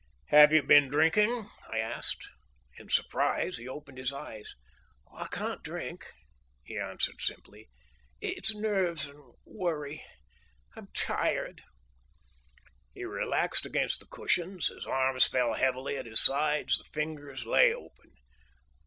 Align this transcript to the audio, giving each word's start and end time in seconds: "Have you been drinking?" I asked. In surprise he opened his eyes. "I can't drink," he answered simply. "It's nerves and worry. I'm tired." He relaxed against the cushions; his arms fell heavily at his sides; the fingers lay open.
"Have 0.29 0.51
you 0.51 0.63
been 0.63 0.87
drinking?" 0.87 1.45
I 1.71 1.77
asked. 1.77 2.27
In 2.79 2.89
surprise 2.89 3.57
he 3.57 3.67
opened 3.67 3.99
his 3.99 4.11
eyes. 4.11 4.55
"I 5.15 5.27
can't 5.27 5.61
drink," 5.61 6.11
he 6.63 6.79
answered 6.79 7.21
simply. 7.21 7.69
"It's 8.19 8.55
nerves 8.55 9.05
and 9.05 9.21
worry. 9.45 10.03
I'm 10.75 10.87
tired." 10.95 11.61
He 12.95 13.03
relaxed 13.03 13.67
against 13.67 13.99
the 13.99 14.07
cushions; 14.07 14.69
his 14.69 14.87
arms 14.87 15.27
fell 15.27 15.53
heavily 15.53 15.97
at 15.97 16.07
his 16.07 16.19
sides; 16.19 16.79
the 16.79 16.85
fingers 16.85 17.45
lay 17.45 17.71
open. 17.71 18.15